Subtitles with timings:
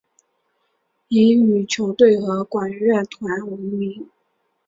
[1.09, 4.09] 以羽球队和管乐团闻名。